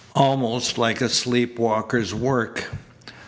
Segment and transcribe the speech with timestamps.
[0.15, 2.65] "Almost like a sleep walker's work."